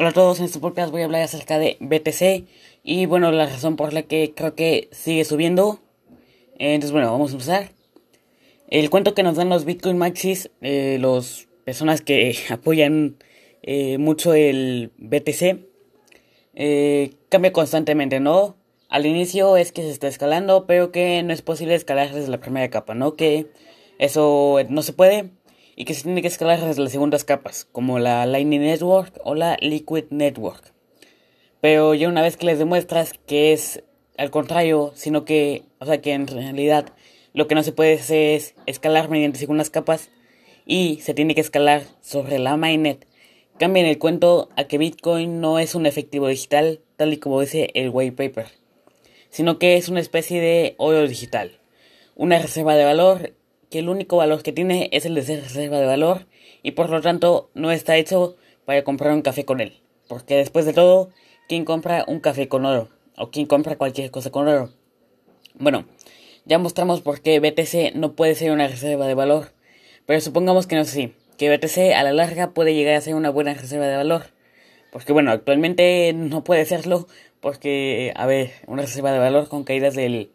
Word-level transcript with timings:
Hola 0.00 0.08
a 0.08 0.12
todos, 0.12 0.38
en 0.38 0.46
este 0.46 0.60
podcast 0.60 0.90
voy 0.90 1.02
a 1.02 1.04
hablar 1.04 1.20
acerca 1.20 1.58
de 1.58 1.76
BTC 1.78 2.48
y 2.82 3.04
bueno, 3.04 3.30
la 3.32 3.44
razón 3.44 3.76
por 3.76 3.92
la 3.92 4.00
que 4.00 4.32
creo 4.34 4.54
que 4.54 4.88
sigue 4.92 5.26
subiendo. 5.26 5.82
Entonces 6.58 6.90
bueno, 6.90 7.12
vamos 7.12 7.32
a 7.32 7.34
empezar. 7.34 7.72
El 8.70 8.88
cuento 8.88 9.12
que 9.12 9.22
nos 9.22 9.36
dan 9.36 9.50
los 9.50 9.66
Bitcoin 9.66 9.98
Maxis, 9.98 10.50
eh, 10.62 10.96
las 10.98 11.48
personas 11.66 12.00
que 12.00 12.34
apoyan 12.50 13.16
eh, 13.62 13.98
mucho 13.98 14.32
el 14.32 14.90
BTC, 14.96 15.66
eh, 16.54 17.10
cambia 17.28 17.52
constantemente, 17.52 18.20
¿no? 18.20 18.56
Al 18.88 19.04
inicio 19.04 19.58
es 19.58 19.70
que 19.70 19.82
se 19.82 19.90
está 19.90 20.08
escalando, 20.08 20.66
pero 20.66 20.92
que 20.92 21.22
no 21.22 21.34
es 21.34 21.42
posible 21.42 21.74
escalar 21.74 22.14
desde 22.14 22.30
la 22.30 22.40
primera 22.40 22.70
capa, 22.70 22.94
¿no? 22.94 23.16
Que 23.16 23.48
eso 23.98 24.56
no 24.70 24.80
se 24.80 24.94
puede 24.94 25.28
y 25.80 25.86
que 25.86 25.94
se 25.94 26.02
tiene 26.02 26.20
que 26.20 26.28
escalar 26.28 26.60
desde 26.60 26.82
las 26.82 26.92
segundas 26.92 27.24
capas, 27.24 27.66
como 27.72 27.98
la 27.98 28.26
Lightning 28.26 28.60
Network 28.60 29.18
o 29.24 29.34
la 29.34 29.56
Liquid 29.62 30.04
Network. 30.10 30.74
Pero 31.62 31.94
ya 31.94 32.06
una 32.06 32.20
vez 32.20 32.36
que 32.36 32.44
les 32.44 32.58
demuestras 32.58 33.14
que 33.26 33.54
es 33.54 33.82
al 34.18 34.30
contrario, 34.30 34.92
sino 34.94 35.24
que, 35.24 35.62
o 35.78 35.86
sea, 35.86 36.02
que 36.02 36.12
en 36.12 36.26
realidad 36.26 36.92
lo 37.32 37.48
que 37.48 37.54
no 37.54 37.62
se 37.62 37.72
puede 37.72 37.94
hacer 37.94 38.34
es 38.36 38.54
escalar 38.66 39.08
mediante 39.08 39.38
segundas 39.38 39.70
capas 39.70 40.10
y 40.66 40.98
se 41.00 41.14
tiene 41.14 41.34
que 41.34 41.40
escalar 41.40 41.84
sobre 42.02 42.38
la 42.38 42.58
mainnet. 42.58 43.06
Cambian 43.58 43.86
el 43.86 43.96
cuento 43.96 44.50
a 44.58 44.64
que 44.64 44.76
Bitcoin 44.76 45.40
no 45.40 45.58
es 45.58 45.74
un 45.74 45.86
efectivo 45.86 46.28
digital, 46.28 46.82
tal 46.96 47.14
y 47.14 47.16
como 47.16 47.40
dice 47.40 47.70
el 47.72 47.88
white 47.88 48.12
paper, 48.28 48.48
sino 49.30 49.58
que 49.58 49.78
es 49.78 49.88
una 49.88 50.00
especie 50.00 50.42
de 50.42 50.74
oro 50.76 51.08
digital, 51.08 51.58
una 52.16 52.38
reserva 52.38 52.74
de 52.74 52.84
valor 52.84 53.32
que 53.70 53.78
el 53.78 53.88
único 53.88 54.16
valor 54.16 54.42
que 54.42 54.52
tiene 54.52 54.88
es 54.92 55.06
el 55.06 55.14
de 55.14 55.22
ser 55.22 55.42
reserva 55.42 55.78
de 55.78 55.86
valor 55.86 56.26
y 56.62 56.72
por 56.72 56.90
lo 56.90 57.00
tanto 57.00 57.50
no 57.54 57.70
está 57.70 57.96
hecho 57.96 58.36
para 58.64 58.84
comprar 58.84 59.12
un 59.12 59.22
café 59.22 59.44
con 59.44 59.60
él. 59.60 59.80
Porque 60.08 60.34
después 60.34 60.66
de 60.66 60.72
todo, 60.72 61.10
¿quién 61.48 61.64
compra 61.64 62.04
un 62.06 62.20
café 62.20 62.48
con 62.48 62.66
oro? 62.66 62.88
¿O 63.16 63.30
quién 63.30 63.46
compra 63.46 63.76
cualquier 63.76 64.10
cosa 64.10 64.30
con 64.30 64.48
oro? 64.48 64.70
Bueno, 65.54 65.86
ya 66.44 66.58
mostramos 66.58 67.00
por 67.00 67.20
qué 67.20 67.38
BTC 67.38 67.94
no 67.94 68.14
puede 68.14 68.34
ser 68.34 68.50
una 68.50 68.66
reserva 68.66 69.06
de 69.06 69.14
valor. 69.14 69.52
Pero 70.06 70.20
supongamos 70.20 70.66
que 70.66 70.74
no 70.74 70.82
es 70.82 70.88
así. 70.88 71.14
Que 71.38 71.54
BTC 71.54 71.94
a 71.94 72.02
la 72.02 72.12
larga 72.12 72.50
puede 72.50 72.74
llegar 72.74 72.96
a 72.96 73.00
ser 73.00 73.14
una 73.14 73.30
buena 73.30 73.54
reserva 73.54 73.86
de 73.86 73.96
valor. 73.96 74.24
Porque 74.90 75.12
bueno, 75.12 75.30
actualmente 75.30 76.12
no 76.12 76.42
puede 76.42 76.64
serlo. 76.64 77.06
Porque, 77.40 78.12
a 78.16 78.26
ver, 78.26 78.50
una 78.66 78.82
reserva 78.82 79.12
de 79.12 79.18
valor 79.18 79.48
con 79.48 79.64
caídas 79.64 79.94
del 79.94 80.30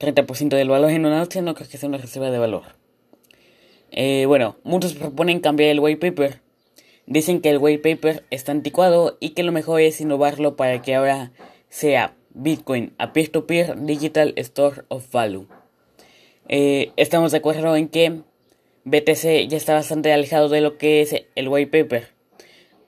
30% 0.00 0.56
del 0.56 0.68
valor 0.68 0.90
en 0.90 1.04
una 1.04 1.18
noche 1.18 1.42
no 1.42 1.54
creo 1.54 1.68
que 1.68 1.76
sea 1.76 1.88
una 1.88 1.98
reserva 1.98 2.30
de 2.30 2.38
valor. 2.38 2.77
Eh, 4.00 4.26
bueno, 4.26 4.54
muchos 4.62 4.94
proponen 4.94 5.40
cambiar 5.40 5.70
el 5.70 5.80
white 5.80 5.98
paper. 5.98 6.40
Dicen 7.06 7.40
que 7.40 7.50
el 7.50 7.58
white 7.58 7.82
paper 7.82 8.24
está 8.30 8.52
anticuado 8.52 9.16
y 9.18 9.30
que 9.30 9.42
lo 9.42 9.50
mejor 9.50 9.80
es 9.80 10.00
innovarlo 10.00 10.54
para 10.54 10.80
que 10.82 10.94
ahora 10.94 11.32
sea 11.68 12.14
Bitcoin, 12.30 12.94
a 12.98 13.12
peer-to-peer 13.12 13.74
Digital 13.80 14.34
Store 14.36 14.82
of 14.86 15.10
Value. 15.10 15.48
Eh, 16.48 16.92
estamos 16.96 17.32
de 17.32 17.38
acuerdo 17.38 17.74
en 17.74 17.88
que 17.88 18.22
BTC 18.84 19.48
ya 19.48 19.56
está 19.56 19.74
bastante 19.74 20.12
alejado 20.12 20.48
de 20.48 20.60
lo 20.60 20.78
que 20.78 21.00
es 21.00 21.24
el 21.34 21.48
white 21.48 21.82
paper, 21.82 22.10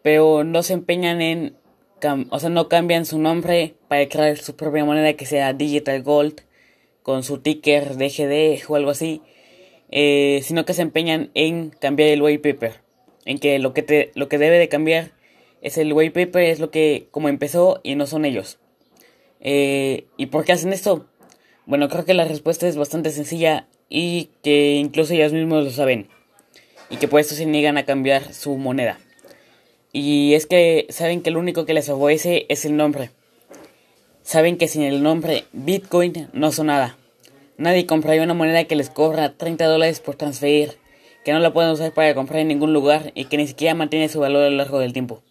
pero 0.03 0.45
no 0.45 0.63
se 0.63 0.75
empeñan 0.75 1.21
en, 1.23 1.57
o 2.31 2.39
sea, 2.39 2.51
no 2.51 2.69
cambian 2.69 3.05
su 3.05 3.19
nombre 3.19 3.75
para 3.89 4.09
crear 4.09 4.39
su 4.39 4.55
propia 4.55 4.85
moneda 4.85 5.15
que 5.15 5.27
sea 5.27 5.55
Digital 5.55 6.05
Gold 6.05 6.43
con 7.03 7.25
su 7.25 7.39
ticker 7.39 7.97
DGD 7.97 8.63
o 8.69 8.77
algo 8.77 8.91
así 8.91 9.23
eh, 9.91 10.41
sino 10.43 10.65
que 10.65 10.75
se 10.75 10.83
empeñan 10.83 11.31
en 11.35 11.71
cambiar 11.71 12.11
el 12.11 12.23
white 12.23 12.53
paper, 12.53 12.81
en 13.25 13.39
que 13.39 13.59
lo 13.59 13.75
que, 13.75 13.83
te, 13.83 14.13
lo 14.15 14.29
que 14.29 14.39
debe 14.39 14.59
de 14.59 14.69
cambiar 14.69 15.13
es 15.63 15.79
el 15.79 15.93
white 15.93 16.27
paper, 16.27 16.45
es 16.45 16.61
lo 16.61 16.71
que 16.71 17.09
como 17.11 17.29
empezó 17.29 17.81
y 17.83 17.95
no 17.95 18.07
son 18.07 18.25
ellos. 18.25 18.59
Eh, 19.41 20.05
¿Y 20.17 20.27
por 20.27 20.45
qué 20.45 20.53
hacen 20.53 20.73
esto? 20.73 21.07
Bueno, 21.67 21.89
creo 21.89 22.05
que 22.05 22.15
la 22.15 22.25
respuesta 22.25 22.69
es 22.69 22.77
bastante 22.77 23.11
sencilla 23.11 23.67
y 23.89 24.31
que 24.43 24.75
incluso 24.77 25.15
ellos 25.15 25.33
mismos 25.33 25.65
lo 25.65 25.71
saben. 25.71 26.09
Y 26.89 26.97
que 26.97 27.09
por 27.09 27.21
eso 27.21 27.35
se 27.35 27.47
niegan 27.47 27.79
a 27.79 27.85
cambiar 27.85 28.33
su 28.35 28.57
moneda. 28.57 28.99
Y 29.93 30.35
es 30.35 30.47
que 30.47 30.87
saben 30.91 31.23
que 31.23 31.31
lo 31.31 31.41
único 31.41 31.67
que 31.67 31.75
les 31.75 31.87
favorece 31.87 32.47
es 32.49 32.65
el 32.65 32.77
nombre. 32.77 33.11
Saben 34.23 34.57
que 34.57 34.69
sin 34.69 34.83
el 34.83 35.03
nombre 35.03 35.45
Bitcoin 35.53 36.29
no 36.33 36.53
son 36.53 36.67
nada. 36.67 36.97
Nadie 37.61 37.85
compraría 37.85 38.23
una 38.23 38.33
moneda 38.33 38.65
que 38.65 38.75
les 38.75 38.89
cobra 38.89 39.37
30 39.37 39.67
dólares 39.67 40.01
por 40.01 40.15
transferir, 40.15 40.79
que 41.27 41.35
no 41.35 41.41
la 41.41 41.53
pueden 41.53 41.71
usar 41.71 41.93
para 41.93 42.15
comprar 42.15 42.41
en 42.41 42.49
ningún 42.49 42.73
lugar 42.73 43.13
y 43.15 43.27
que 43.27 43.37
ni 43.37 43.47
siquiera 43.47 43.75
mantiene 43.75 44.09
su 44.09 44.19
valor 44.19 44.45
a 44.45 44.49
lo 44.49 44.57
largo 44.57 44.79
del 44.79 44.95
tiempo. 44.95 45.23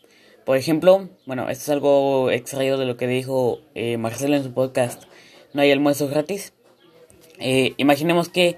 Por 0.46 0.56
ejemplo, 0.56 1.10
bueno, 1.26 1.50
esto 1.50 1.64
es 1.64 1.70
algo 1.70 2.30
extraído 2.30 2.78
de 2.78 2.86
lo 2.86 2.98
que 2.98 3.08
dijo 3.08 3.62
eh, 3.74 3.98
Marcelo 3.98 4.36
en 4.36 4.44
su 4.44 4.54
podcast 4.54 5.06
No 5.54 5.64
hay 5.64 5.72
almuerzo 5.72 6.08
gratis. 6.08 6.54
Eh, 7.40 7.74
imaginemos 7.78 8.30
que 8.30 8.58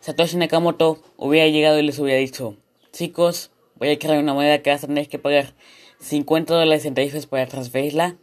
Satoshi 0.00 0.36
Nakamoto 0.36 1.00
hubiera 1.16 1.46
llegado 1.46 1.78
y 1.78 1.84
les 1.84 2.00
hubiera 2.00 2.18
dicho, 2.18 2.56
chicos, 2.90 3.52
voy 3.76 3.90
a 3.90 3.98
crear 4.00 4.18
una 4.18 4.34
moneda 4.34 4.60
que 4.60 4.70
vas 4.70 4.82
a 4.82 4.88
tener 4.88 5.08
que 5.08 5.20
pagar 5.20 5.54
50 6.00 6.52
dólares 6.52 6.84
en 6.84 6.94
tarifas 6.94 7.26
para 7.26 7.46
transferirla 7.46 8.16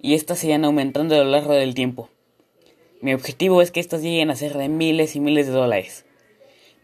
y 0.00 0.14
estas 0.14 0.38
se 0.38 0.54
aumentando 0.54 1.16
a 1.16 1.24
lo 1.24 1.30
largo 1.32 1.54
del 1.54 1.74
tiempo. 1.74 2.08
Mi 3.00 3.14
objetivo 3.14 3.62
es 3.62 3.70
que 3.70 3.78
estos 3.78 4.02
lleguen 4.02 4.30
a 4.30 4.34
ser 4.36 4.54
de 4.58 4.68
miles 4.68 5.14
y 5.14 5.20
miles 5.20 5.46
de 5.46 5.52
dólares. 5.52 6.04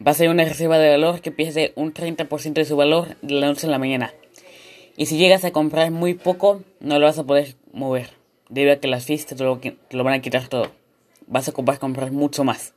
Va 0.05 0.11
a 0.11 0.15
ser 0.15 0.29
una 0.29 0.45
reserva 0.45 0.77
de 0.77 0.89
valor 0.89 1.19
que 1.19 1.31
pierde 1.31 1.73
un 1.75 1.93
30% 1.93 2.53
de 2.53 2.63
su 2.63 2.77
valor 2.77 3.17
de 3.21 3.33
la 3.33 3.47
noche 3.47 3.67
a 3.67 3.69
la 3.69 3.79
mañana. 3.79 4.13
Y 4.95 5.07
si 5.07 5.17
llegas 5.17 5.43
a 5.43 5.51
comprar 5.51 5.91
muy 5.91 6.13
poco, 6.13 6.63
no 6.79 6.99
lo 6.99 7.05
vas 7.05 7.19
a 7.19 7.25
poder 7.25 7.55
mover. 7.73 8.11
Debido 8.47 8.73
a 8.73 8.77
que 8.77 8.87
las 8.87 9.05
fees 9.05 9.25
te 9.25 9.35
lo, 9.35 9.59
van 10.03 10.13
a 10.13 10.21
quitar 10.21 10.47
todo. 10.47 10.71
Vas 11.27 11.49
a 11.49 11.51
comprar, 11.51 11.79
comprar 11.79 12.11
mucho 12.11 12.45
más. 12.45 12.73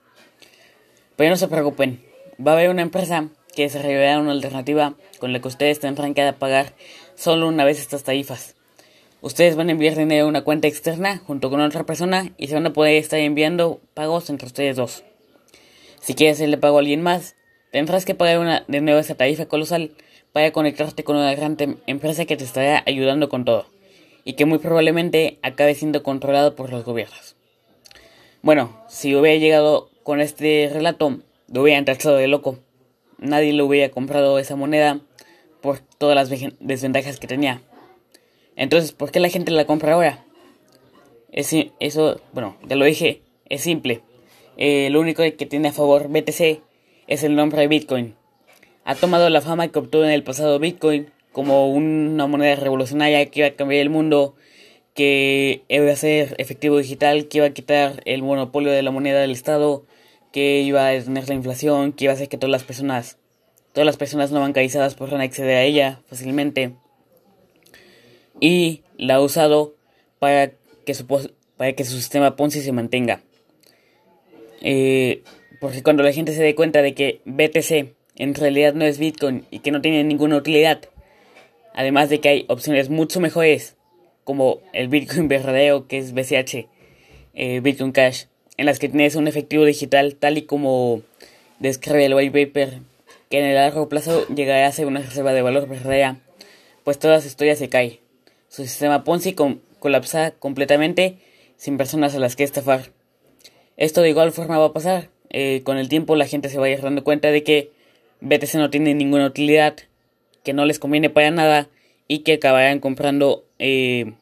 Pero 1.14 1.30
no 1.30 1.36
se 1.36 1.46
preocupen. 1.46 2.02
Va 2.44 2.52
a 2.52 2.54
haber 2.54 2.70
una 2.70 2.82
empresa 2.82 3.28
que 3.54 3.62
desarrollará 3.62 4.18
una 4.18 4.32
alternativa 4.32 4.96
con 5.20 5.32
la 5.32 5.40
que 5.40 5.48
ustedes 5.48 5.78
tendrán 5.78 6.14
que 6.14 6.32
pagar 6.32 6.74
solo 7.14 7.46
una 7.46 7.64
vez 7.64 7.78
estas 7.78 8.02
tarifas. 8.02 8.56
Ustedes 9.20 9.56
van 9.56 9.68
a 9.68 9.72
enviar 9.72 9.96
dinero 9.96 10.26
a 10.26 10.28
una 10.28 10.44
cuenta 10.44 10.68
externa 10.68 11.18
junto 11.18 11.50
con 11.50 11.60
otra 11.60 11.84
persona 11.84 12.32
y 12.36 12.46
se 12.46 12.54
van 12.54 12.66
a 12.66 12.72
poder 12.72 12.96
estar 12.96 13.18
enviando 13.18 13.80
pagos 13.94 14.30
entre 14.30 14.46
ustedes 14.46 14.76
dos. 14.76 15.02
Si 16.00 16.14
quieres 16.14 16.36
hacerle 16.36 16.56
pago 16.56 16.76
a 16.76 16.80
alguien 16.80 17.02
más, 17.02 17.34
tendrás 17.72 18.04
que 18.04 18.14
pagar 18.14 18.38
una, 18.38 18.64
de 18.68 18.80
nuevo 18.80 19.00
esa 19.00 19.16
tarifa 19.16 19.46
colosal 19.46 19.90
para 20.32 20.52
conectarte 20.52 21.02
con 21.02 21.16
una 21.16 21.34
gran 21.34 21.56
empresa 21.86 22.26
que 22.26 22.36
te 22.36 22.44
estará 22.44 22.84
ayudando 22.86 23.28
con 23.28 23.44
todo 23.44 23.66
y 24.24 24.34
que 24.34 24.44
muy 24.44 24.58
probablemente 24.58 25.38
acabe 25.42 25.74
siendo 25.74 26.04
controlado 26.04 26.54
por 26.54 26.70
los 26.70 26.84
gobiernos. 26.84 27.34
Bueno, 28.42 28.84
si 28.88 29.16
hubiera 29.16 29.38
llegado 29.40 29.90
con 30.04 30.20
este 30.20 30.70
relato, 30.72 31.18
lo 31.52 31.62
hubieran 31.62 31.84
tachado 31.84 32.16
de 32.16 32.28
loco. 32.28 32.58
Nadie 33.18 33.52
le 33.52 33.62
hubiera 33.64 33.90
comprado 33.90 34.38
esa 34.38 34.54
moneda 34.54 35.00
por 35.60 35.80
todas 35.80 36.14
las 36.14 36.30
desventajas 36.60 37.18
que 37.18 37.26
tenía. 37.26 37.62
Entonces, 38.58 38.90
¿por 38.90 39.12
qué 39.12 39.20
la 39.20 39.28
gente 39.28 39.52
la 39.52 39.66
compra 39.66 39.94
ahora? 39.94 40.24
Es, 41.30 41.54
eso, 41.78 42.20
bueno, 42.32 42.56
ya 42.68 42.74
lo 42.74 42.84
dije, 42.84 43.22
es 43.48 43.60
simple. 43.60 44.02
Eh, 44.56 44.88
lo 44.90 44.98
único 44.98 45.22
que 45.22 45.46
tiene 45.46 45.68
a 45.68 45.72
favor 45.72 46.08
BTC 46.08 46.60
es 47.06 47.22
el 47.22 47.36
nombre 47.36 47.60
de 47.60 47.68
Bitcoin. 47.68 48.16
Ha 48.84 48.96
tomado 48.96 49.30
la 49.30 49.42
fama 49.42 49.68
que 49.68 49.78
obtuvo 49.78 50.02
en 50.02 50.10
el 50.10 50.24
pasado 50.24 50.58
Bitcoin 50.58 51.12
como 51.30 51.70
una 51.70 52.26
moneda 52.26 52.56
revolucionaria 52.56 53.24
que 53.26 53.40
iba 53.40 53.48
a 53.48 53.52
cambiar 53.52 53.80
el 53.80 53.90
mundo, 53.90 54.34
que 54.92 55.62
iba 55.68 55.92
a 55.92 55.94
ser 55.94 56.34
efectivo 56.38 56.78
digital, 56.78 57.28
que 57.28 57.38
iba 57.38 57.46
a 57.46 57.50
quitar 57.50 58.02
el 58.06 58.22
monopolio 58.22 58.72
de 58.72 58.82
la 58.82 58.90
moneda 58.90 59.20
del 59.20 59.30
Estado, 59.30 59.86
que 60.32 60.62
iba 60.62 60.84
a 60.84 60.90
detener 60.90 61.28
la 61.28 61.36
inflación, 61.36 61.92
que 61.92 62.04
iba 62.04 62.12
a 62.12 62.16
hacer 62.16 62.28
que 62.28 62.38
todas 62.38 62.50
las 62.50 62.64
personas, 62.64 63.18
todas 63.72 63.86
las 63.86 63.96
personas 63.96 64.32
no 64.32 64.40
bancarizadas 64.40 64.96
puedan 64.96 65.20
acceder 65.20 65.58
a 65.58 65.62
ella 65.62 66.00
fácilmente 66.08 66.74
y 68.40 68.82
la 68.96 69.16
ha 69.16 69.20
usado 69.20 69.74
para 70.18 70.52
que 70.84 70.94
su, 70.94 71.06
para 71.56 71.72
que 71.72 71.84
su 71.84 71.96
sistema 71.96 72.36
Ponzi 72.36 72.60
se 72.60 72.72
mantenga. 72.72 73.20
Eh, 74.60 75.22
porque 75.60 75.82
cuando 75.82 76.02
la 76.02 76.12
gente 76.12 76.32
se 76.32 76.42
dé 76.42 76.54
cuenta 76.54 76.82
de 76.82 76.94
que 76.94 77.20
BTC 77.24 77.94
en 78.16 78.34
realidad 78.34 78.74
no 78.74 78.84
es 78.84 78.98
Bitcoin 78.98 79.44
y 79.50 79.60
que 79.60 79.70
no 79.70 79.80
tiene 79.80 80.04
ninguna 80.04 80.36
utilidad, 80.36 80.80
además 81.74 82.10
de 82.10 82.20
que 82.20 82.28
hay 82.28 82.44
opciones 82.48 82.90
mucho 82.90 83.20
mejores 83.20 83.76
como 84.24 84.60
el 84.72 84.88
Bitcoin 84.88 85.28
verdadero 85.28 85.86
que 85.86 85.98
es 85.98 86.12
BCH, 86.12 86.66
eh, 87.34 87.60
Bitcoin 87.60 87.92
Cash, 87.92 88.24
en 88.56 88.66
las 88.66 88.78
que 88.78 88.88
tienes 88.88 89.14
un 89.14 89.28
efectivo 89.28 89.64
digital 89.64 90.16
tal 90.16 90.38
y 90.38 90.42
como 90.42 91.02
describe 91.60 92.04
el 92.04 92.14
white 92.14 92.46
paper, 92.46 92.80
que 93.30 93.38
en 93.38 93.44
el 93.44 93.54
largo 93.54 93.88
plazo 93.88 94.26
llegará 94.28 94.66
a 94.66 94.72
ser 94.72 94.86
una 94.86 95.00
reserva 95.00 95.32
de 95.32 95.42
valor 95.42 95.68
verdadera, 95.68 96.18
pues 96.82 96.98
toda 96.98 97.20
su 97.20 97.28
historia 97.28 97.54
se 97.54 97.68
cae 97.68 98.00
su 98.48 98.62
sistema 98.64 99.04
Ponzi 99.04 99.34
colapsa 99.78 100.32
completamente 100.32 101.18
sin 101.56 101.76
personas 101.76 102.14
a 102.14 102.18
las 102.18 102.36
que 102.36 102.44
estafar. 102.44 102.90
Esto 103.76 104.02
de 104.02 104.10
igual 104.10 104.32
forma 104.32 104.58
va 104.58 104.66
a 104.66 104.72
pasar. 104.72 105.10
Eh, 105.30 105.62
con 105.64 105.76
el 105.76 105.88
tiempo 105.88 106.16
la 106.16 106.26
gente 106.26 106.48
se 106.48 106.58
va 106.58 106.66
a 106.66 106.76
dando 106.76 107.04
cuenta 107.04 107.30
de 107.30 107.42
que 107.42 107.70
BTC 108.20 108.54
no 108.54 108.70
tiene 108.70 108.94
ninguna 108.94 109.26
utilidad, 109.26 109.76
que 110.42 110.52
no 110.52 110.64
les 110.64 110.78
conviene 110.78 111.10
para 111.10 111.30
nada 111.30 111.68
y 112.08 112.20
que 112.20 112.34
acabarán 112.34 112.80
comprando, 112.80 113.44
eh, 113.58 114.14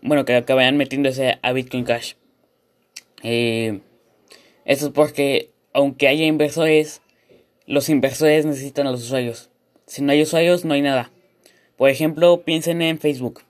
bueno, 0.00 0.24
que 0.24 0.34
acabarán 0.34 0.76
metiéndose 0.76 1.38
a 1.42 1.52
Bitcoin 1.52 1.84
Cash. 1.84 2.14
Eh, 3.22 3.80
eso 4.64 4.86
es 4.86 4.92
porque, 4.92 5.50
aunque 5.72 6.08
haya 6.08 6.24
inversores, 6.24 7.02
los 7.66 7.88
inversores 7.88 8.46
necesitan 8.46 8.86
a 8.86 8.92
los 8.92 9.02
usuarios. 9.02 9.50
Si 9.86 10.02
no 10.02 10.12
hay 10.12 10.22
usuarios, 10.22 10.64
no 10.64 10.74
hay 10.74 10.82
nada. 10.82 11.10
Por 11.76 11.90
ejemplo, 11.90 12.42
piensen 12.42 12.80
en 12.80 12.98
Facebook. 12.98 13.42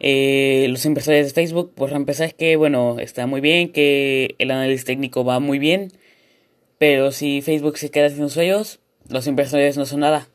Eh, 0.00 0.66
los 0.70 0.84
inversores 0.84 1.26
de 1.26 1.32
Facebook, 1.32 1.72
por 1.74 1.92
empezar, 1.92 2.34
que 2.34 2.56
bueno, 2.56 2.98
está 2.98 3.26
muy 3.26 3.40
bien, 3.40 3.72
que 3.72 4.36
el 4.38 4.50
análisis 4.50 4.84
técnico 4.84 5.24
va 5.24 5.40
muy 5.40 5.58
bien, 5.58 5.92
pero 6.78 7.10
si 7.10 7.42
Facebook 7.42 7.78
se 7.78 7.90
queda 7.90 8.08
sin 8.10 8.24
usuarios, 8.24 8.80
los 9.08 9.26
inversores 9.26 9.76
no 9.76 9.86
son 9.86 10.00
nada. 10.00 10.28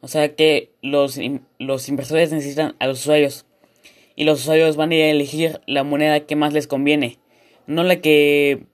O 0.00 0.08
sea 0.08 0.34
que 0.34 0.70
los, 0.82 1.18
los 1.58 1.88
inversores 1.88 2.30
necesitan 2.30 2.76
a 2.78 2.86
los 2.86 3.00
usuarios. 3.00 3.46
Y 4.16 4.24
los 4.24 4.42
usuarios 4.42 4.76
van 4.76 4.90
a 4.90 4.94
ir 4.96 5.02
a 5.04 5.10
elegir 5.10 5.60
la 5.66 5.82
moneda 5.82 6.20
que 6.20 6.36
más 6.36 6.52
les 6.52 6.66
conviene. 6.66 7.18
No 7.66 7.82
la 7.82 7.96
que 7.96 8.64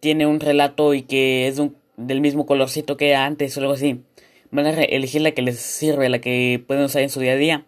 tiene 0.00 0.26
un 0.26 0.40
relato 0.40 0.92
y 0.92 1.02
que 1.02 1.48
es 1.48 1.60
del 1.96 2.20
mismo 2.20 2.44
colorcito 2.44 2.98
que 2.98 3.14
antes 3.14 3.56
o 3.56 3.60
algo 3.60 3.72
así. 3.72 4.02
Van 4.50 4.66
a 4.66 4.82
elegir 4.82 5.22
la 5.22 5.32
que 5.32 5.40
les 5.40 5.58
sirve, 5.58 6.10
la 6.10 6.20
que 6.20 6.62
pueden 6.64 6.84
usar 6.84 7.02
en 7.02 7.08
su 7.08 7.20
día 7.20 7.32
a 7.32 7.36
día. 7.36 7.66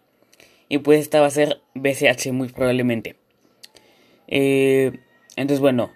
Y 0.69 0.79
pues 0.79 1.01
esta 1.01 1.21
va 1.21 1.27
a 1.27 1.31
ser 1.31 1.61
BCH 1.75 2.31
muy 2.31 2.49
probablemente. 2.49 3.15
Eh, 4.27 4.99
entonces 5.35 5.59
bueno, 5.59 5.91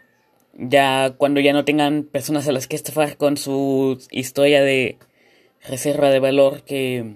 ya 0.53 1.15
cuando 1.17 1.39
ya 1.41 1.53
no 1.53 1.65
tengan 1.65 2.03
personas 2.03 2.47
a 2.47 2.51
las 2.51 2.67
que 2.67 2.75
estafar 2.75 3.17
con 3.17 3.37
su 3.37 4.01
historia 4.11 4.61
de 4.61 4.97
reserva 5.67 6.09
de 6.09 6.19
valor 6.19 6.63
que, 6.63 7.15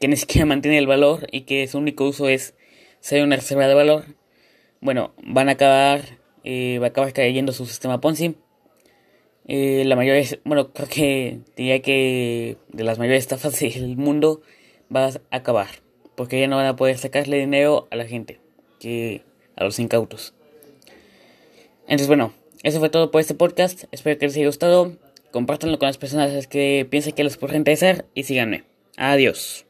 que 0.00 0.08
ni 0.08 0.16
siquiera 0.16 0.46
mantiene 0.46 0.78
el 0.78 0.86
valor 0.86 1.26
y 1.30 1.42
que 1.42 1.66
su 1.68 1.78
único 1.78 2.06
uso 2.06 2.28
es 2.28 2.54
ser 3.00 3.22
una 3.22 3.36
reserva 3.36 3.68
de 3.68 3.74
valor, 3.74 4.04
bueno, 4.80 5.14
van 5.22 5.48
a 5.50 5.52
acabar, 5.52 6.00
eh, 6.42 6.78
va 6.78 6.86
a 6.86 6.88
acabar 6.90 7.12
cayendo 7.12 7.52
su 7.52 7.66
sistema 7.66 8.00
Ponzi. 8.00 8.36
Eh, 9.46 9.84
la 9.84 9.94
mayoría, 9.94 10.24
bueno, 10.44 10.72
creo 10.72 10.88
que 10.88 11.40
diría 11.54 11.82
que 11.82 12.56
de 12.68 12.84
las 12.84 12.98
mayores 12.98 13.20
estafas 13.20 13.60
del 13.60 13.96
mundo 13.96 14.40
va 14.94 15.06
a 15.06 15.12
acabar, 15.30 15.68
porque 16.16 16.40
ya 16.40 16.48
no 16.48 16.56
van 16.56 16.66
a 16.66 16.76
poder 16.76 16.98
sacarle 16.98 17.38
dinero 17.38 17.88
a 17.90 17.96
la 17.96 18.06
gente, 18.06 18.40
que 18.80 19.22
a 19.56 19.64
los 19.64 19.78
incautos. 19.78 20.34
Entonces, 21.82 22.08
bueno, 22.08 22.32
eso 22.62 22.78
fue 22.78 22.88
todo 22.88 23.10
por 23.10 23.20
este 23.20 23.34
podcast. 23.34 23.84
Espero 23.92 24.18
que 24.18 24.26
les 24.26 24.36
haya 24.36 24.46
gustado. 24.46 24.96
Compártanlo 25.32 25.78
con 25.78 25.88
las 25.88 25.98
personas 25.98 26.46
que 26.46 26.86
piensen 26.88 27.12
que 27.12 27.24
les 27.24 27.36
puede 27.36 27.56
interesar 27.56 28.06
y 28.14 28.22
síganme. 28.22 28.64
Adiós. 28.96 29.66